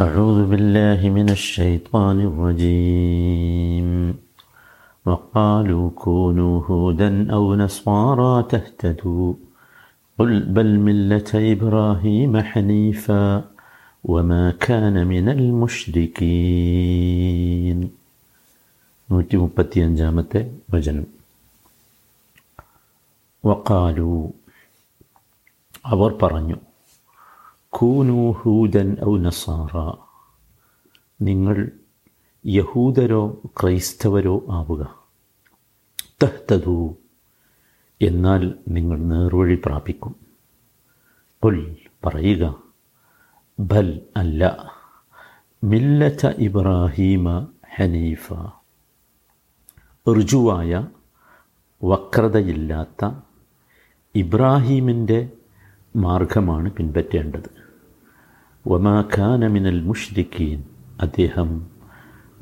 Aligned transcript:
أعوذ 0.00 0.38
بالله 0.50 1.00
من 1.18 1.28
الشيطان 1.30 2.18
الرجيم 2.30 3.88
وقالوا 5.06 5.90
كونوا 6.04 6.54
هودا 6.70 7.10
أو 7.32 7.54
نصارى 7.54 8.32
تهتدوا 8.42 9.34
قل 10.18 10.40
بل 10.40 10.68
ملة 10.78 11.30
إبراهيم 11.54 12.32
حنيفا 12.50 13.44
وما 14.04 14.44
كان 14.66 14.96
من 15.06 15.26
المشركين 16.42 16.82
നൂറ്റി 19.10 19.36
മുപ്പത്തിയഞ്ചാമത്തെ 19.36 20.40
വചനം 20.72 21.06
വക്കാലു 23.44 24.12
അവർ 25.92 26.10
പറഞ്ഞു 26.22 26.56
കൂനു 27.77 28.31
ഹൂദൻ 28.31 28.97
ഔ 29.05 29.17
നസാറ. 29.17 29.93
നിങ്ങൾ 31.21 31.71
യഹൂദരോ 32.45 33.41
ക്രൈസ്തവരോ 33.61 34.45
ആവുക. 34.49 35.03
തഹ്തദു. 36.23 36.97
എന്നാൽ 38.01 38.55
നിങ്ങൾ 38.67 38.97
നേർവഴി 38.97 39.61
പ്രാപിക്കും. 39.65 40.15
പുൽ 41.43 41.77
പറയുക 42.05 42.55
ബൽ 43.59 44.01
അല്ല 44.17 44.71
മില്ലച്ച 45.63 46.25
ഇബ്രാഹീമ 46.25 47.47
ഹനീഫ. 47.75 48.33
ഋജുവായ 50.11 50.87
വക്രതയില്ലാത്ത 51.83 53.11
ഇബ്രാഹീമിന്റെ 54.15 55.29
മാർഗമാണ് 55.95 56.71
പിൻപറ്റേണ്ടത്. 56.71 57.56
വമാ 58.67 59.03
ഖാന 59.17 59.47
മിനൽ 59.47 59.81
മുഷ്രിഖീൻ 59.81 60.63
അദ്ദേഹം 61.01 61.67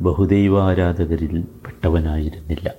ബഹുദൈവാരാധകരിൽ 0.01 1.41
പെട്ടവനായിരുന്നില്ല. 1.41 2.73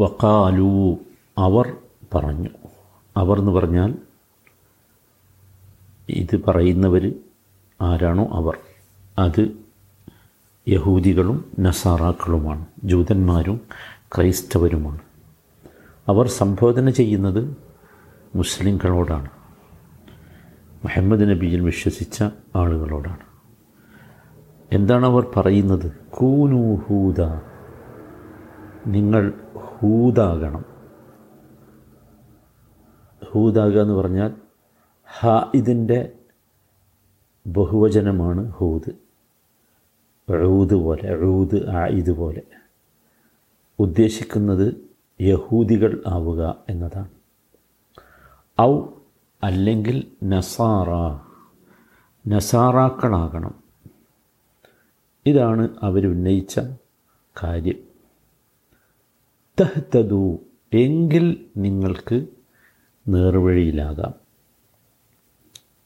വക്കാലു 0.00 0.98
അവർ 1.38 1.76
പറഞ്ഞു. 2.14 2.48
അവർ 3.16 3.38
എന്ന് 3.38 3.52
പറഞ്ഞാൽ 3.52 3.94
ഇത് 6.08 6.44
പറയുന്നവർ 6.44 7.12
ആരാണോ 7.80 8.28
അവർ. 8.32 8.58
അത് 9.18 9.56
യഹൂദികളും 10.68 11.52
നസാറാക്കളുമാണ്. 11.60 12.66
ജൂതന്മാരും 12.84 13.60
ക്രൈസ്തവരുമാണ്. 14.16 14.98
അവർ 16.08 16.28
സംബോധന 16.28 16.90
ചെയ്യുന്നത് 16.90 17.65
മുസ്ലിങ്ങളോടാണ്. 18.36 19.30
മുഹമ്മദ് 20.84 21.30
നബിയിൽ 21.30 21.60
വിശ്വസിച്ച 21.60 22.24
ആളുകളോടാണ്. 22.56 23.20
എന്താണ് 24.72 25.06
അവർ 25.06 25.32
പറയുന്നത്? 25.36 25.92
കൂനു 26.10 26.74
ഹൂദ. 26.74 27.20
നിങ്ങൾ 28.86 29.32
ഹൂദാകണം. 29.56 30.64
ഹൂദാകുക 33.30 33.80
എന്ന് 33.80 33.94
പറഞ്ഞാൽ 33.94 34.34
ഹ 35.20 35.50
ഇതിന്റെ 35.54 36.12
ബഹുവചനമാണ് 37.46 38.50
ഹൂദ്. 38.50 38.92
റൂദ് 40.32 40.74
പോലെ 40.74 41.20
റൂദ് 41.20 41.66
ആ 41.68 41.86
ഇതുപോലെ 41.86 42.42
ഉദ്ദേശിക്കുന്നത് 43.78 44.74
യഹൂദികൾ 45.20 46.02
ആവുക 46.06 46.56
എന്നതാണ്. 46.68 47.15
ഔ 48.60 48.80
അല്ലെങ്കിൽ 49.42 50.06
നസാറ. 50.24 50.88
നസാറാക്കളാകണം. 52.28 53.54
ഇതാണ് 55.26 55.68
അവരുന്നയിച്ച 55.82 56.60
കാര്യം. 57.42 57.74
തഹ്തദു 59.60 60.38
എങ്കിൽ 60.72 61.44
നിങ്ങൾക്ക് 61.56 62.26
നേർവഴിയിലാകാം. 63.08 64.14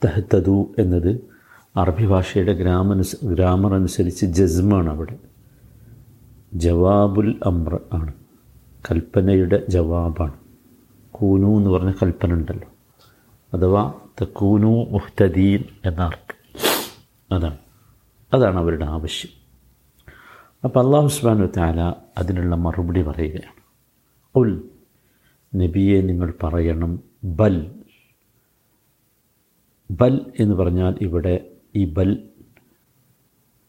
തഹ്തദു 0.05 0.75
എന്നത് 0.79 1.21
അറബി 1.77 2.07
ഭാഷയുടെ 2.07 2.53
ഗ്രാമനുസ 2.53 3.25
ഗ്രാമർ 3.25 3.75
അനുസരിച്ച് 3.75 4.27
ജസ്മാണ് 4.27 4.91
അവിടെ. 4.91 5.19
ജവാബുൽ 6.55 7.41
അമ്ര 7.47 7.79
ആണ്. 7.93 8.13
കൽപ്പനയുടെ 8.91 9.67
ജവാബാണ്. 9.69 10.40
കൂനു 11.13 11.59
എന്ന് 11.59 11.71
പറഞ്ഞ 11.71 11.91
കൽപ്പന 11.91 12.33
ഉണ്ടല്ലോ 12.33 12.69
അഥവാ 13.55 13.93
തക്കൂനു 14.23 14.87
മുഹ്തദീൻ 14.91 15.65
എന്ന 15.85 16.03
അർത്ഥം 16.03 16.41
അതാണ്. 17.37 17.59
അതാണ് 18.35 18.59
അവരുടെ 18.59 18.85
ആവശ്യം. 18.85 19.31
അപ്പോൾ 20.65 20.85
അള്ളാഹു 20.85 21.07
സുബാനു 21.07 21.47
താല 21.57 21.95
അതിനുള്ള 22.19 22.57
മറുപടി 22.57 23.03
പറയുകയാണ്. 23.03 23.61
ഉൽ 24.39 24.71
നബിയെ 25.57 26.03
നിങ്ങൾ 26.03 26.35
പറയണം 26.43 27.01
ബൽ. 27.25 27.73
ബൽ 29.91 30.33
എന്ന് 30.41 30.55
പറഞ്ഞാൽ 30.55 30.95
ഇവിടെ 31.01 31.51
ഈ 31.77 31.85
ബൽ 31.85 32.29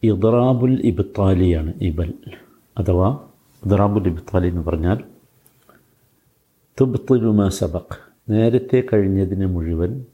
ഇദ്റാബുൽ 0.02 0.80
ഇബ്താലിയാണ് 0.86 1.72
ഈ 1.82 1.90
ബൽ. 1.90 2.14
അഥവാ 2.78 3.28
ഇദ്റാബുൽ 3.64 4.08
ഇബ്താലി 4.08 4.48
എന്ന് 4.48 4.62
പറഞ്ഞാൽ 4.62 5.11
തുബ്തുലുമ 6.80 7.48
സബക് 7.48 7.96
നേരത്തെ 8.28 8.82
കഴിഞ്ഞതിനെ 8.92 9.46
മുഴുവൻ 9.46 10.04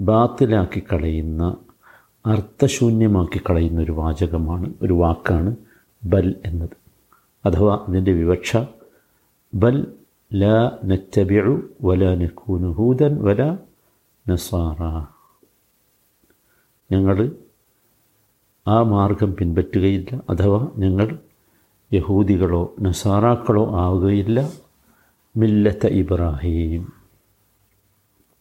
ബാത്തിലാക്കി 0.00 0.80
കളയുന്ന 0.80 1.56
അർത്ഥശൂന്യമാക്കി 2.26 3.38
കളയുന്ന 3.38 3.80
ഒരു 3.80 3.92
വാചകമാണ് 3.92 4.74
ഒരു 4.82 4.92
വാക്കാണ് 4.92 5.56
ബൽ 6.04 6.34
എന്നത്. 6.46 6.70
അഥവാ 7.46 7.84
അതിന്റെ 7.88 8.12
വിവക്ഷ 8.12 8.56
ബൽ 9.54 9.86
ല 10.34 10.70
നറ്റബിഴു 10.84 11.70
വല 11.84 12.14
നക്കൂനു 12.14 12.68
ഹൂദൻ 12.68 13.24
വല 13.24 13.56
നസാറ. 14.28 15.04
ഞങ്ങൾ 16.92 17.32
ആ 18.68 18.82
മാർഗം 18.82 19.36
പിൻപറ്റുകയില്ല. 19.36 20.20
അഥവാ 20.30 20.68
ഞങ്ങൾ 20.78 21.18
യഹൂദികളോ 21.92 22.74
നസാറാക്കളോ 22.80 23.76
ആവുകയില്ല. 23.76 24.67
മില്ലത്ത 25.36 25.86
ഇബ്രാഹീം. 25.86 26.92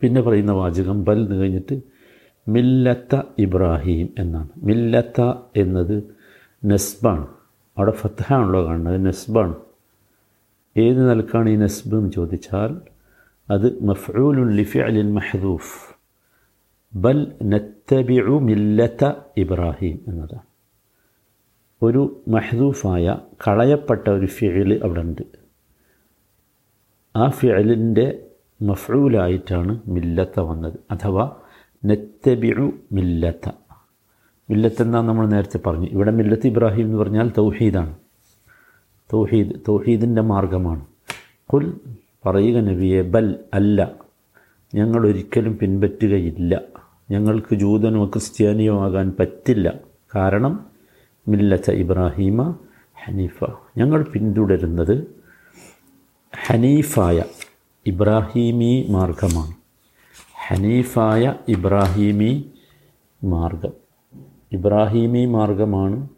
പിന്നെ 0.02 0.22
പറയുന്ന 0.22 0.52
വാചകം 0.52 1.04
ബൽ 1.04 1.20
എന്ന് 1.20 1.36
കഴിഞ്ഞിട്ട് 1.36 1.82
മില്ലത്ത 2.48 3.22
ഇബ്രാഹീം 3.40 4.10
എന്നാണ്. 4.20 4.50
മില്ലത്ത 4.58 5.34
എന്നത് 5.56 6.04
നസ്ബാണ്. 6.66 7.28
അവിടെ 7.78 7.92
ഫത്തഹാണല്ലോ 7.92 8.66
കാണുന്നത് 8.66 9.06
നസ്ബാണ്. 9.06 9.56
ഏത് 10.78 11.10
നിലക്കാണ് 11.10 11.50
ഈ 11.50 11.56
നസ്ബ് 11.56 11.96
എന്ന് 11.96 12.12
ചോദിച്ചാൽ 12.12 12.82
അത് 13.52 13.84
മഫ്ഊലുൻ 13.84 14.52
ലിഫിഅലിൻ 14.52 15.14
മെഹദൂഫ്. 15.14 15.96
ബൽ 16.96 17.32
നത്തബിഉ 17.44 18.40
മില്ലത്ത 18.40 19.12
ഇബ്രാഹീം 19.38 20.00
എന്നതാണ്. 20.08 20.42
ഒരു 21.82 22.24
മെഹദൂഫായ 22.28 23.18
കളയപ്പെട്ട 23.48 24.10
ഒരു 24.10 24.26
ഫിയൽ 24.26 24.82
അവിടെ 24.84 25.02
ഉണ്ട്. 25.02 25.47
ആ 27.18 27.30
ഫിഅലിന്റെ 27.30 28.20
മഫ്ഊലായിട്ടാണ് 28.62 29.80
മില്ലത്ത 29.88 30.40
വന്നത്. 30.40 30.74
അഥവാ 30.92 31.36
നത്തബിഉ 31.86 32.70
മില്ലത്ത. 32.92 33.52
മില്ലത്ത് 34.50 34.82
എന്നാണ് 34.82 35.08
നമ്മൾ 35.08 35.28
നേരത്തെ 35.28 35.58
പറഞ്ഞു. 35.58 35.88
ഇവിടെ 35.88 36.12
മില്ലത്ത് 36.12 36.48
ഇബ്രാഹിം 36.48 36.86
എന്ന് 36.86 36.98
പറഞ്ഞാൽ 36.98 37.32
തൗഹീദാണ്. 37.38 37.96
തൗഹീദ് 39.14 39.52
തൗഹീദിന്റെ 39.68 40.22
മാർഗമാണ്. 40.22 40.86
കുൽ 41.54 41.80
പറയുക 42.26 42.60
നബിയെ 42.60 43.02
ബൽ 43.02 43.36
അല്ല. 43.54 43.92
ഞങ്ങൾ 44.76 45.08
ഒരിക്കലും 45.08 45.58
പിൻപറ്റുകയില്ല. 45.58 46.62
ഞങ്ങൾക്ക് 47.12 47.56
ജൂതനോ 47.56 48.06
ക്രിസ്ത്യാനിയോ 48.06 48.82
ആകാൻ 48.82 49.16
പറ്റില്ല. 49.20 49.74
കാരണം 50.16 50.66
മില്ലത്ത 51.28 51.72
ഇബ്രാഹീമ 51.72 52.56
ഹനീഫ. 53.06 53.44
ഞങ്ങൾ 53.78 54.04
പിന്തുടരുന്നത് 54.04 55.18
ഹനീഫായ 56.36 57.24
ഇബ്രാഹീമി 57.86 58.86
മാർഗമാണ്. 58.90 59.54
ഹനീഫായ 60.48 61.34
ഇബ്രാഹീമി 61.48 62.52
മാർഗം. 63.24 63.74
ഇബ്രാഹീമി 64.52 65.26
മാർഗമാണ്. 65.26 66.10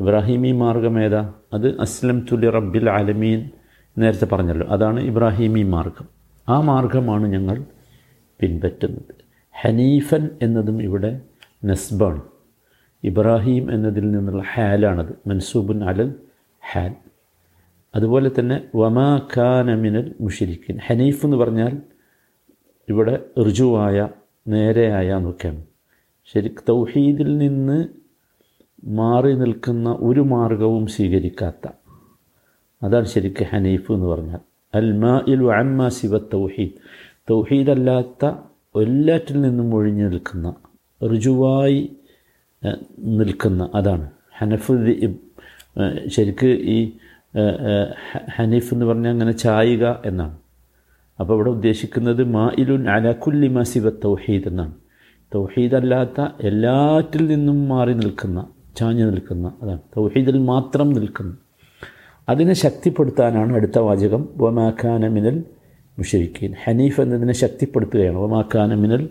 ഇബ്രാഹീമി 0.00 0.52
മാർഗം 0.52 1.04
ഏതാ? 1.04 1.32
അത് 1.52 1.80
അസ്ലം 1.80 2.26
തുലി 2.32 2.50
റബ്ബിൽ 2.50 2.90
ആലമീൻ 2.90 3.50
നേരത്തെ 3.98 4.26
പറഞ്ഞല്ലോ. 4.26 4.66
അതാണ് 4.66 5.00
ഇബ്രാഹീമി 5.00 5.62
മാർഗം. 5.62 6.08
ആ 6.48 6.60
മാർഗമാണ് 6.60 7.26
ഞങ്ങൾ 7.26 7.64
പിൻപറ്റുന്നത്. 8.40 9.14
ഹനീഫൻ 9.60 10.28
എന്നതും 10.42 10.82
ഇവിടെ 10.82 11.20
നസ്ബാണ്. 11.64 12.22
ഇബ്രാഹീം 13.04 13.74
എന്നതിൽ 13.74 14.10
നിന്നുള്ള 14.10 14.42
ഹാലാണത്. 14.42 15.28
മൻസൂബുൻ 15.28 15.84
അലൽ 15.84 16.14
ഹാൽ. 16.72 16.94
അതുപോലെ 17.94 18.30
തന്നെ 18.38 18.56
വമാ 18.74 19.28
ഖാനമിനൽ 19.36 20.14
മുഷിരിക്കിൻ. 20.20 20.78
ഹനീഫ് 20.86 21.26
എന്ന് 21.26 21.36
പറഞ്ഞാൽ 21.36 21.78
ഇവിടെ 22.88 23.24
ഋജുവായ 23.42 24.08
നേരെയായ 24.48 25.16
എന്നൊക്കെയാണ്. 25.16 25.62
ശരിക്ക് 26.32 26.62
തൗഹീദിൽ 26.68 27.38
നിന്ന് 27.38 27.86
മാറി 28.84 29.32
നിൽക്കുന്ന 29.32 29.96
ഒരു 30.00 30.20
മാർഗവും 30.20 30.86
സ്വീകരിക്കാത്ത. 30.86 31.68
അതാണ് 32.82 33.04
ശരിക്ക് 33.04 33.44
ഹനീഫ് 33.44 33.92
എന്ന് 33.92 34.06
പറഞ്ഞാൽ. 34.06 34.38
അൽമാ 34.74 35.22
ഇൽ 35.28 35.44
അമ്മ 35.52 35.88
ശിവ 35.88 36.18
തൗഹീദ്. 36.18 36.70
തൗഹീദ് 37.30 37.70
അല്ലാത്ത 37.70 38.24
എല്ലാറ്റിൽ 38.80 39.40
നിന്നും 39.40 39.74
ഒഴിഞ്ഞു 39.74 40.08
നിൽക്കുന്ന 40.08 40.54
ഋജുവായി 41.14 41.96
നിൽക്കുന്ന 42.98 43.70
അതാണ്. 43.74 44.10
ഹനഫ് 44.38 44.72
ശരിക്ക് 46.06 46.46
ഈ 46.46 46.92
ഹനീഫ് 48.36 48.74
എന്ന് 48.74 48.86
പറഞ്ഞാൽ 48.86 49.10
അങ്ങനെ 49.10 49.32
ചായുക 49.32 50.02
എന്നാണ്. 50.06 50.36
അപ്പോൾ 51.20 51.34
ഇവിടെ 51.34 51.50
ഉദ്ദേശിക്കുന്നത് 51.50 52.24
മാ 52.24 52.50
ഇലുൻ 52.58 52.90
അലക്കുല്ലി 52.90 53.48
മാ 53.48 53.62
ശിവ 53.62 53.90
തൗഹീദ് 53.90 54.48
എന്നാണ്. 54.48 54.72
തൗഹീദ് 55.34 55.74
അല്ലാത്ത 55.74 56.28
എല്ലാറ്റിൽ 56.40 57.26
നിന്നും 57.26 57.68
മാറി 57.68 57.92
നിൽക്കുന്ന 57.92 58.46
ചാഞ്ഞു 58.76 59.04
നിൽക്കുന്ന 59.04 59.52
അതാണ്. 59.62 59.78
തൗഹീദിൽ 59.96 60.38
മാത്രം 60.38 60.90
നിൽക്കുന്ന. 60.90 61.36
അതിനെ 62.28 62.54
ശക്തിപ്പെടുത്താനാണ് 62.54 63.52
അടുത്ത 63.52 63.78
വാചകം. 63.78 64.28
വമാഖാന 64.36 65.08
മിനൽ 65.08 65.44
മുഷരിക്കീൻ. 65.98 66.54
ഹനീഫ് 66.64 67.00
എന്നതിനെ 67.00 67.32
ശക്തിപ്പെടുത്തുകയാണ്. 67.32 68.16
വമാഖാന 68.16 68.74
മിനൽ 68.74 69.08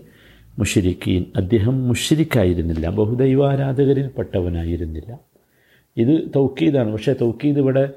മുഷരിക്കീൻ. 0.59 1.25
അദ്ദേഹം 1.35 1.87
മുഷരിക്കായിരുന്നില്ല. 1.87 2.89
ബഹുദൈവാരാധകരിൽപ്പെട്ടവനായിരുന്നില്ല. 2.89 5.19
ഇത് 5.97 6.31
തൗക്കീദാണ് 6.35 6.91
പക്ഷേ 6.91 7.15
തൗക്കീദ് 7.21 7.59
ഇവിടെ 7.59 7.93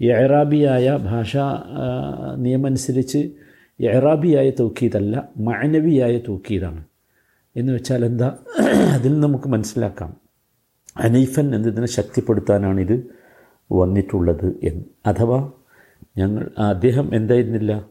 എറാബിയായ 0.00 0.96
ഭാഷാ 0.96 1.62
നിയമം 2.36 2.42
നിയമമനുസരിച്ച് 2.42 3.30
എറാബിയായ 3.80 4.50
തൂക്കീതല്ല 4.50 5.28
മാനവിയായ 5.36 6.18
തൂക്കീതാണ് 6.18 6.84
എന്ന് 7.56 7.72
വെച്ചാൽ 7.72 8.04
എന്താ 8.04 8.38
അതിൽ 8.92 9.20
നമുക്ക് 9.20 9.48
മനസ്സിലാക്കാം. 9.48 10.16
അനീഫൻ 10.96 11.54
എന്നതിനെ 11.54 11.86
ശക്തിപ്പെടുത്താനാണിത് 11.86 13.10
വന്നിട്ടുള്ളത് 13.72 14.58
എന്ന്. 14.62 14.84
അഥവാ 15.06 15.52
ഞങ്ങൾ 16.16 16.50
അദ്ദേഹം 16.58 17.14
എന്തായിരുന്നില്ല? 17.14 17.84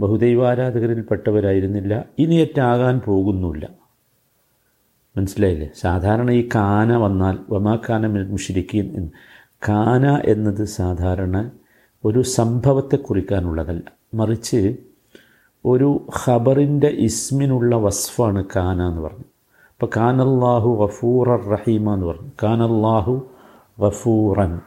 ബഹുദൈവാരാധകരിൽപ്പെട്ടവരായിരുന്നില്ല. 0.00 2.04
ഇനിയേറ്റാകാൻ 2.18 2.98
പോകുന്നില്ല 2.98 3.68
മനസ്സിലായില്ലേ? 5.16 5.70
സാധാരണ 5.80 6.30
ഈ 6.30 6.48
കാന 6.54 6.96
വന്നാൽ 6.96 7.38
വമാക്കാന 7.50 8.06
മുഷിരിക്കീൻ 8.06 8.92
എന്ന്. 8.96 9.10
കാന 9.68 10.22
എന്നത് 10.24 10.64
സാധാരണ 10.64 11.50
ഒരു 12.04 12.22
സംഭവത്തെ 12.22 12.96
കുറിക്കാനുള്ളതല്ല. 12.96 13.82
മറിച്ച് 14.14 14.76
ഒരു 15.64 16.06
ഖബറിന്റെ 16.26 16.86
ഇസ്മിനുള്ള 16.86 17.76
വസ്ഫാണ് 17.76 18.44
കാന 18.56 18.82
എന്ന് 18.82 19.02
പറഞ്ഞു. 19.02 19.24
അപ്പോൾ 19.72 19.90
കാനല്ലാഹു 19.96 20.86
ഗഫൂറ 20.86 21.36
റഹീമ 21.36 21.94
എന്ന് 21.94 22.06
പറഞ്ഞു. 22.06 22.28
കാനല്ലാഹു 22.42 23.30
ഗഫൂറൻ 23.80 24.60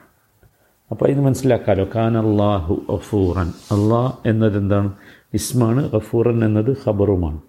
അപ്പോൾ 0.92 1.10
ഇത് 1.10 1.20
മനസ്സിലാക്കാമല്ലോ 1.20 1.88
കാനല്ലാഹു 1.96 2.82
ഗഫൂറൻ 2.90 3.48
അള്ളാഹ് 3.48 4.18
എന്നതെന്താണ് 4.26 4.94
ഇസ്മാണ്. 5.34 5.92
ഗഫൂറൻ 5.92 6.46
എന്നത് 6.46 6.78
ഖബറുമാണ്. 6.88 7.42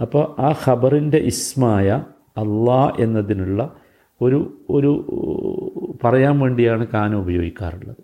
അപ്പോൾ 0.00 0.40
ആ 0.40 0.54
ഖബറിന്റെ 0.66 1.18
ഇസ്മായ 1.18 2.02
അള്ളാ 2.36 2.92
എന്നതിനുള്ള 2.98 3.72
ഒരു 4.20 4.38
ഒരു 4.70 4.90
പറയാൻ 6.04 6.38
വേണ്ടിയാണ് 6.40 6.84
കാന 6.94 7.14
ഉപയോഗിക്കാറുള്ളത്. 7.14 8.02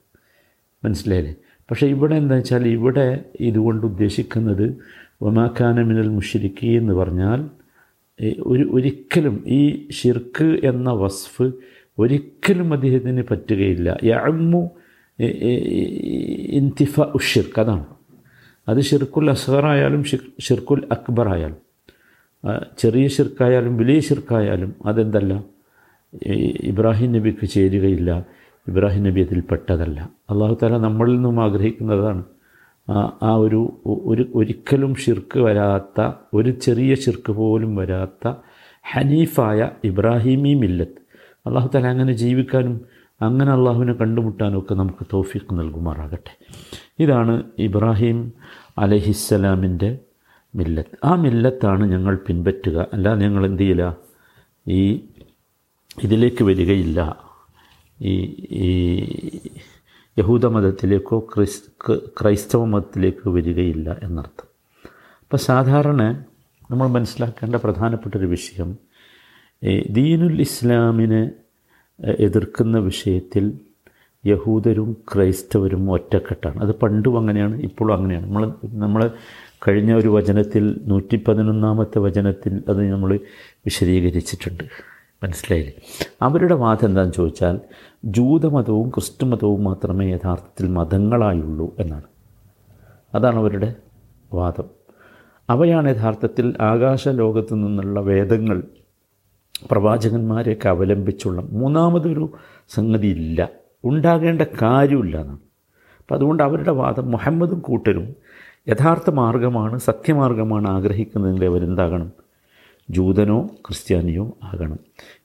മനസ്സിലായില്ലേ? 0.85 1.35
പക്ഷേ 1.71 1.87
ഇവിടെ 1.87 2.15
എന്താ 2.15 2.35
വെച്ചാൽ 2.35 2.65
ഇവിടെ 2.69 3.07
ഇതുകൊണ്ട് 3.41 3.85
ഉദ്ദേശിക്കുന്നത് 3.87 4.67
ഒമാഖാന 5.23 5.77
മിനൽ 5.83 6.09
മുഷിരിക്കി 6.09 6.71
എന്ന് 6.81 6.93
പറഞ്ഞാൽ 6.93 7.41
ഒരു 8.51 8.65
ഒരിക്കലും 8.77 9.37
ഈ 9.59 9.63
ഷിർക്ക് 9.99 10.49
എന്ന 10.71 10.91
വസ്ഫ് 11.03 11.47
ഒരിക്കലും 11.99 12.69
അദ്ദേഹത്തിന് 12.75 13.23
പറ്റുകയില്ല. 13.31 13.89
യഅമ്മു 14.11 14.63
ഇൻതിഫ 16.59 16.95
ഉഷിർക്ക് 17.19 17.61
അതാണ്. 17.61 17.87
അത് 18.69 18.81
ഷിർക്കുൽ 18.81 19.31
അസ്ഹറായാലും 19.31 20.03
ഷിർക്കുൽ 20.47 20.81
അക്ബർ 20.97 21.29
ആയാലും 21.35 21.61
ചെറിയ 22.79 23.07
ഷിർക്കായാലും 23.17 23.75
വലിയ 23.81 24.01
ഷിർക്കായാലും 24.09 24.73
അതെന്തല്ല? 24.87 25.33
ഇബ്രാഹിം 26.63 27.13
നബിക്ക് 27.13 27.47
ചേരുകയില്ല 27.47 28.25
ഇബ്രാഹിം 28.69 29.03
നബി 29.03 29.21
അതിൽ 29.21 29.41
പെട്ടതല്ല. 29.41 30.11
അള്ളാഹു 30.31 30.59
താല 30.63 30.77
നമ്മളിൽ 30.77 31.15
നിന്നും 31.15 31.41
ആഗ്രഹിക്കുന്നതാണ്. 31.41 32.25
ആ 33.23 33.35
ഒരു 33.35 33.81
ഒരു 33.87 34.31
ഒരിക്കലും 34.35 34.95
ഷിർക്ക് 34.95 35.39
വരാത്ത 35.39 36.13
ഒരു 36.35 36.51
ചെറിയ 36.51 36.95
ഷിർക്ക് 36.95 37.33
പോലും 37.33 37.77
വരാത്ത 37.77 38.33
ഹനീഫായ 38.93 39.71
ഇബ്രാഹിമി 39.85 40.55
മില്ലത്ത്. 40.55 41.07
അള്ളാഹു 41.47 41.71
താല 41.75 41.87
അങ്ങനെ 41.87 42.13
ജീവിക്കാനും 42.13 42.81
അങ്ങനെ 43.23 43.53
അള്ളാഹുവിനെ 43.53 43.93
കണ്ടുമുട്ടാനും 43.93 44.59
ഒക്കെ 44.59 44.75
നമുക്ക് 44.75 45.07
തോഫിക്ക് 45.13 45.59
നൽകുമാറാകട്ടെ. 45.59 46.39
ഇതാണ് 46.99 47.43
ഇബ്രാഹിം 47.59 48.33
അലഹിസ്സലാമിന്റെ 48.79 49.99
മില്ലത്ത്. 50.55 50.97
ആ 51.05 51.15
മില്ലത്താണ് 51.15 51.91
ഞങ്ങൾ 51.91 52.19
പിൻപറ്റുക. 52.27 52.87
അല്ലാതെ 52.93 53.21
ഞങ്ങൾ 53.21 53.47
എന്ത് 53.47 53.63
ചെയ്യില്ല? 53.63 53.97
ഈ 54.69 55.05
ഇതിലേക്ക് 56.05 56.45
വരികയില്ല. 56.45 57.27
ഈ 58.03 58.15
ഈ 58.51 58.73
യഹൂദ 60.19 60.47
മതത്തിലേക്കോ 60.47 61.29
ക്രിസ് 61.35 61.63
ക്രൈസ്തവ 62.21 62.65
മതത്തിലേക്കോ 62.65 63.33
വരികയില്ല 63.33 63.97
എന്നർത്ഥം. 64.03 64.49
അപ്പോൾ 65.23 65.37
സാധാരണ 65.37 66.25
നമ്മൾ 66.71 66.89
മനസ്സിലാക്കേണ്ട 66.89 67.57
പ്രധാനപ്പെട്ടൊരു 67.57 68.27
വിഷയം 68.27 68.79
ദീനുൽ 69.91 70.41
ഇസ്ലാമിനെ 70.41 71.31
എതിർക്കുന്ന 72.19 72.79
വിഷയത്തിൽ 72.79 73.59
യഹൂദരും 74.27 74.97
ക്രൈസ്തവരും 75.15 75.91
ഒറ്റക്കെട്ടാണ്. 75.91 76.59
അത് 76.61 76.75
പണ്ടും 76.75 77.19
അങ്ങനെയാണ് 77.19 77.57
ഇപ്പോഴും 77.61 77.95
അങ്ങനെയാണ്. 77.95 78.27
നമ്മൾ 78.27 78.55
നമ്മൾ 78.65 79.11
കഴിഞ്ഞ 79.69 79.93
ഒരു 79.95 80.09
വചനത്തിൽ 80.09 80.81
നൂറ്റി 80.87 81.17
പതിനൊന്നാമത്തെ 81.29 81.99
വചനത്തിൽ 81.99 82.63
അത് 82.69 82.93
നമ്മൾ 82.93 83.21
വിശദീകരിച്ചിട്ടുണ്ട്. 83.65 84.65
മനസ്സിലായില്ലേ? 85.27 85.73
അവരുടെ 86.23 86.55
വാദം 86.55 86.89
എന്താണെന്ന് 86.89 87.15
ചോദിച്ചാൽ 87.15 87.61
ജൂതമതവും 88.05 88.89
ക്രിസ്തുമതവും 88.89 89.65
മാത്രമേ 89.65 90.15
യഥാർത്ഥത്തിൽ 90.15 90.69
മതങ്ങളായുള്ളൂ 90.69 91.75
എന്നാണ്. 91.79 92.03
അതാണ് 93.15 93.37
അവരുടെ 93.37 93.75
വാദം. 94.33 94.65
അവയാണ് 95.51 95.97
യഥാർത്ഥത്തിൽ 95.97 96.55
ആകാശ 96.61 97.09
ലോകത്തു 97.09 97.55
നിന്നുള്ള 97.55 98.01
വേദങ്ങൾ 98.01 98.63
പ്രവാചകന്മാരെയൊക്കെ 99.71 100.69
അവലംബിച്ചുള്ള 100.69 101.43
മൂന്നാമതൊരു 101.43 102.33
സംഗതി 102.69 103.07
ഇല്ല 103.07 103.49
ഉണ്ടാകേണ്ട 103.85 104.43
കാര്യമില്ല 104.63 105.21
എന്നാണ്. 105.21 105.39
അപ്പം 105.99 106.15
അതുകൊണ്ട് 106.15 106.43
അവരുടെ 106.43 106.71
വാദം 106.71 107.11
മുഹമ്മദും 107.11 107.59
കൂട്ടരും 107.59 108.15
യഥാർത്ഥ 108.69 109.11
മാർഗമാണ് 109.11 109.79
സത്യമാർഗമാണ് 109.79 110.69
ആഗ്രഹിക്കുന്നതിന്റെ 110.69 111.47
അവരെന്താകണം 111.47 112.26
ജൂതനോ 112.91 113.39
ക്രിസ്ത്യാനിയോ 113.67 114.37
ആകണം. 114.45 114.79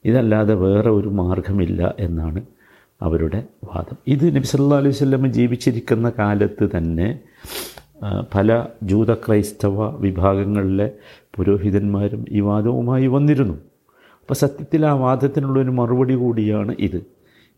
ഇതല്ലാതെ 0.04 0.54
വേറെ 0.54 0.90
ഒരു 0.90 1.08
മാർഗമില്ല 1.08 1.94
എന്നാണ് 1.98 2.42
അവരുടെ 3.02 3.44
വാദം. 3.64 3.96
ഇത് 4.06 4.36
നബി 4.36 4.44
സല്ലാ 4.44 4.78
അലൈഹി 4.78 4.94
സ്വല്ലം 4.94 5.32
ജീവിച്ചിരിക്കുന്ന 5.32 6.12
കാലത്ത് 6.18 6.68
തന്നെ 6.76 7.20
പല 8.34 8.66
ജൂത 8.82 9.14
ക്രൈസ്തവ 9.14 9.96
വിഭാഗങ്ങളിലെ 9.96 10.90
പുരോഹിതന്മാരും 11.34 12.24
ഈ 12.28 12.40
വാദവുമായി 12.40 13.06
വന്നിരുന്നു. 13.06 13.54
അപ്പോൾ 14.20 14.34
സത്യത്തിൽ 14.34 14.86
ആ 14.86 14.92
വാദത്തിനുള്ളൊരു 14.92 15.70
മറുപടി 15.70 16.14
കൂടിയാണ് 16.14 16.74
ഇത്. 16.78 17.00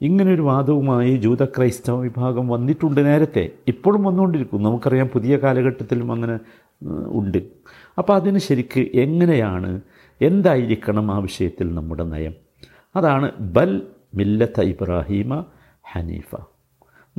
ഇങ്ങനൊരു 0.01 0.43
വാദവുമായി 0.43 1.17
ജൂത 1.17 1.45
ക്രൈസ്തവ 1.45 1.97
വിഭാഗം 2.01 2.49
വന്നിട്ടുണ്ട് 2.49 3.07
നേരത്തെ. 3.07 3.51
ഇപ്പോഴും 3.69 4.05
വന്നുകൊണ്ടിരിക്കും 4.05 4.63
നമുക്കറിയാം 4.63 5.09
പുതിയ 5.09 5.37
കാലഘട്ടത്തിലും 5.37 6.13
അങ്ങനെ 6.13 6.39
ഉണ്ട്. 6.91 7.39
അപ്പോൾ 7.99 8.17
അതിന് 8.17 8.39
ശരിക്ക് 8.39 8.81
എങ്ങനെയാണ് 8.81 9.81
എന്തായിരിക്കണം 10.23 11.13
ആ 11.13 11.19
വിഷയത്തിൽ 11.19 11.75
നമ്മുടെ 11.75 12.05
നയം? 12.05 12.35
അതാണ് 12.97 13.33
ബൽ 13.39 13.87
മില്ലത്ത 14.15 14.61
ഇബ്രാഹീമ 14.61 15.45
ഹനീഫ. 15.93 16.35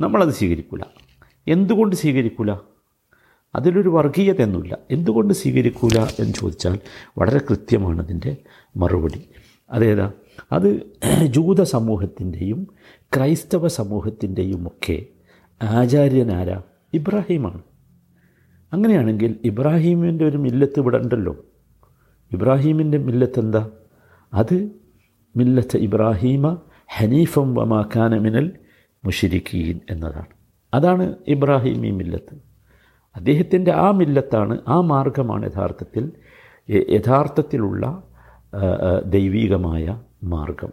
നമ്മളത് 0.00 0.28
സ്വീകരിക്കൂല. 0.28 0.80
എന്തുകൊണ്ട് 1.48 1.96
സ്വീകരിക്കൂല? 1.96 2.52
അതിലൊരു 3.54 3.88
വർഗീയതയൊന്നുമില്ല. 3.88 4.78
എന്തുകൊണ്ട് 4.90 5.34
സ്വീകരിക്കൂല 5.34 5.98
എന്ന് 5.98 6.34
ചോദിച്ചാൽ 6.34 6.78
വളരെ 7.18 7.38
കൃത്യമാണ് 7.38 8.02
അതിന്റെ 8.02 8.36
മറുപടി. 8.76 9.28
അതേതാ? 9.70 10.12
അത് 10.52 10.86
ജൂത 11.26 11.62
സമൂഹത്തിന്റെയും 11.62 12.68
ക്രൈസ്തവ 13.00 13.68
സമൂഹത്തിന്റെയും 13.68 14.66
ഒക്കെ 14.66 15.06
ആചാര്യനാരാ 15.62 16.62
ഇബ്രാഹിമാണ്. 16.94 17.62
അങ്ങനെയാണെങ്കിൽ 18.72 19.36
ഇബ്രാഹീമിന്റെ 19.44 20.24
ഒരു 20.24 20.36
മില്ലത്ത് 20.36 20.80
ഇവിടെ 20.80 20.96
ഉണ്ടല്ലോ. 20.96 21.36
ഇബ്രാഹീമിന്റെ 22.32 22.98
മില്ലത്ത് 22.98 23.40
എന്താ 23.40 23.70
അത് 24.34 24.70
മില്ലത്ത് 25.36 25.76
ഇബ്രാഹീമ 25.76 26.56
ഹനീഫം 26.96 27.54
വമാക്കാന 27.54 28.18
മിനൽ 28.18 28.52
മുഷിരിക്കീൻ 29.04 29.80
എന്നതാണ്. 29.90 30.30
അതാണ് 30.74 31.14
ഇബ്രാഹിമി 31.28 31.90
മില്ലത്ത്. 31.90 32.34
അദ്ദേഹത്തിന്റെ 33.16 33.72
ആ 33.72 33.90
മില്ലത്താണ് 33.90 34.58
ആ 34.68 34.80
മാർഗമാണ് 34.80 35.46
യഥാർത്ഥത്തിൽ 35.46 36.12
യഥാർത്ഥത്തിലുള്ള 36.70 38.02
ദൈവീകമായ 39.06 40.00
മാർഗം. 40.24 40.72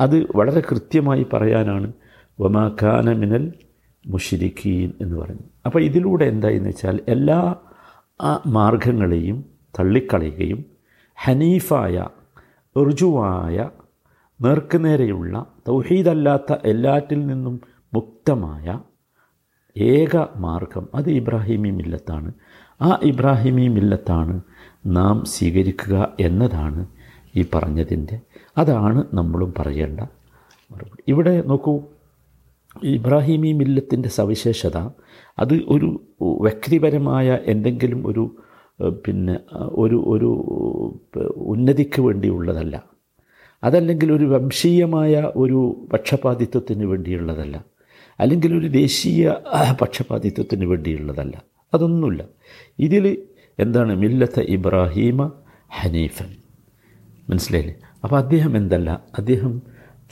അത് 0.00 0.26
വളരെ 0.36 0.62
കൃത്യമായി 0.70 1.26
പറയാനാണ്. 1.32 1.92
വമാക്കാനമിനൽ 2.40 3.18
മിനൽ 3.18 3.52
മുഷിരിഖീൻ 4.06 4.92
എന്ന് 5.00 5.16
പറഞ്ഞു. 5.16 5.44
അപ്പോൾ 5.66 5.82
ഇതിലൂടെ 5.82 6.24
എന്തായെന്ന് 6.24 6.68
വെച്ചാൽ 6.68 7.00
എല്ലാ 7.08 7.56
മാർഗങ്ങളെയും 8.46 9.44
തള്ളിക്കളയുകയും 9.78 10.64
ഹനീഫായ 11.14 12.06
ഋജുവായ 12.90 13.70
നേർക്കുനേരെയുള്ള 14.42 15.46
തൗഹീദല്ലാത്ത 15.68 16.56
എല്ലാറ്റിൽ 16.64 17.26
നിന്നും 17.26 17.60
മുക്തമായ 17.94 18.80
ഏക 19.76 20.16
മാർഗം 20.36 20.88
അത് 20.94 21.10
ഇബ്രാഹിമി 21.10 21.70
മില്ലത്താണ്. 21.70 22.32
ആ 22.82 22.98
ഇബ്രാഹിമി 23.02 23.68
മില്ലത്താണ് 23.68 24.40
നാം 24.86 25.24
സ്വീകരിക്കുക 25.24 26.12
എന്നതാണ് 26.20 26.86
ഈ 27.36 27.44
പറഞ്ഞതിന്റെ. 27.54 28.20
അതാണ് 28.58 29.04
നമ്മളും 29.14 29.54
പറയേണ്ട 29.58 30.00
മറുപടി. 30.70 31.02
ഇവിടെ 31.08 31.42
നോക്കൂ 31.46 31.82
ഇബ്രാഹിമി 32.84 33.52
മില്ലത്തിന്റെ 33.52 34.08
സവിശേഷത 34.08 34.76
അത് 35.38 35.54
ഒരു 35.54 36.00
വ്യക്തിപരമായ 36.22 37.38
എന്തെങ്കിലും 37.44 38.06
ഒരു 38.06 38.36
പിന്നെ 39.06 39.38
ഒരു 39.54 40.04
ഒരു 40.06 40.30
ഉന്നതിക്ക് 41.36 42.02
വേണ്ടിയുള്ളതല്ല. 42.02 42.82
അതല്ലെങ്കിൽ 43.64 44.12
ഒരു 44.12 44.24
വംശീയമായ 44.24 45.32
ഒരു 45.36 45.88
പക്ഷപാതിത്വത്തിന് 45.92 46.84
വേണ്ടിയുള്ളതല്ല. 46.84 47.64
അല്ലെങ്കിൽ 48.20 48.58
ഒരു 48.58 48.66
ദേശീയ 48.66 49.32
പക്ഷപാതിത്വത്തിന് 49.80 50.64
വേണ്ടിയുള്ളതല്ല. 50.64 51.42
അതൊന്നുമില്ല. 51.74 52.24
ഇതിൽ 52.78 53.22
എന്താണ് 53.58 53.96
മില്ലത്ത് 53.96 54.40
ഇബ്രാഹീമ 54.40 55.30
ഹനീഫൻ? 55.68 56.36
മനസ്സിലായില്ലേ? 57.30 57.74
അപ്പോൾ 58.04 58.16
അദ്ദേഹം 58.16 58.56
എന്തല്ല? 58.56 59.04
അദ്ദേഹം 59.18 59.62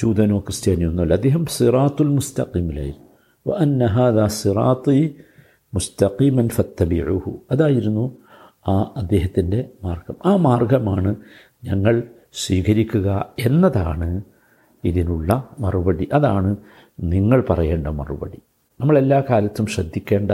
ജൂതനോ 0.02 0.38
ക്രിസ്ത്യാനിയോ 0.38 0.88
ഒന്നുമല്ല. 0.88 1.14
അദ്ദേഹം 1.14 1.46
സിറാത്തുൽ 1.46 2.08
മുസ്തഖീമിലായിരുന്നു. 2.08 3.56
അന്നഹാദ 3.56 4.26
സിറാത്തി 4.26 5.16
മുസ്തഖീമൻ 5.74 6.48
ഫത്തബിഉഹു. 6.48 7.42
അതായിരുന്നു 7.50 8.16
ആ 8.68 8.94
അദ്ദേഹത്തിന്റെ 8.96 9.70
മാർഗം. 9.84 10.14
ആ 10.26 10.36
മാർഗമാണ് 10.36 11.14
ഞങ്ങൾ 11.64 12.02
സ്വീകരിക്കുക 12.32 13.26
എന്നതാണ് 13.38 14.22
ഇതിനുള്ള 14.84 15.48
മറുപടി. 15.60 16.08
അതാണ് 16.12 16.56
നിങ്ങൾ 17.02 17.44
പറയേണ്ട 17.50 17.86
മറുപടി. 17.86 18.38
നമ്മളെല്ലാ 18.80 19.22
കാലത്തും 19.30 19.66
ശ്രദ്ധിക്കേണ്ട 19.66 20.30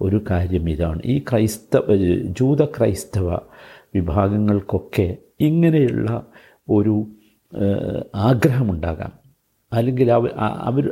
ഒരു 0.00 0.24
കാര്യം 0.30 0.70
ഇതാണ്. 0.70 1.00
ഈ 1.04 1.18
ക്രൈസ്തവ 1.18 1.96
ജൂത 2.24 2.64
ക്രൈസ്തവ 2.64 3.38
വിഭാഗങ്ങൾക്കൊക്കെ 3.94 5.16
ഇങ്ങനെയുള്ള 5.40 6.26
ഒരു 6.70 7.06
ആഗ്രഹമുണ്ടാകാം. 8.14 9.12
അല്ലെങ്കിൽ 9.72 10.12
അവർ 10.12 10.30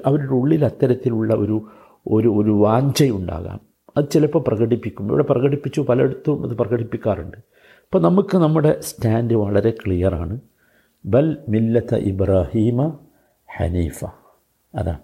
അവരുടെ 0.07 0.33
ഉള്ളിൽ 0.33 0.65
അത്തരത്തിലുള്ള 0.65 1.35
ഒരു 1.35 1.69
ഒരു 2.07 2.29
ഒരു 2.29 2.51
വാഞ്ചയുണ്ടാകാം. 2.51 3.61
അത് 3.97 4.05
ചിലപ്പോൾ 4.11 4.45
പ്രകടിപ്പിക്കും. 4.47 5.09
ഇവിടെ 5.09 5.23
പ്രകടിപ്പിച്ചു 5.23 5.81
പലയിടത്തും 5.81 6.45
അത് 6.45 6.51
പ്രകടിപ്പിക്കാറുണ്ട്. 6.51 7.37
അപ്പോൾ 7.37 8.03
നമുക്ക് 8.03 8.37
നമ്മുടെ 8.37 8.81
സ്റ്റാൻഡ് 8.81 9.35
വളരെ 9.35 9.71
ക്ലിയറാണ്. 9.71 10.41
ബൽ 11.05 11.37
മില്ലത്ത 11.49 11.95
ഇബ്രാഹീമ 11.95 12.99
ഹനീഫ. 13.59 14.05
അതാണ് 14.75 14.99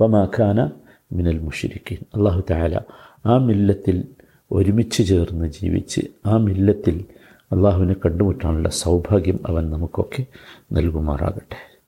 വമാഖാന 0.00 0.70
മിനൽ 1.12 1.38
മുഷിരിക്കീൻ. 1.38 1.98
അള്ളാഹു 2.14 2.42
താല 2.50 2.80
ആ 3.26 3.38
മില്ലത്തിൽ 3.38 4.04
ഒരുമിച്ച് 4.52 5.02
ചേർന്ന് 5.08 5.46
ജീവിച്ച് 5.46 6.00
ആ 6.26 6.36
മില്ലത്തിൽ 6.36 7.04
അള്ളാഹുവിനെ 7.52 7.94
കണ്ടുമുട്ടാനുള്ള 7.94 8.68
സൗഭാഗ്യം 8.68 9.40
അവൻ 9.46 9.70
നമുക്കൊക്കെ 9.70 10.22
നൽകുമാറാകട്ടെ. 10.72 11.77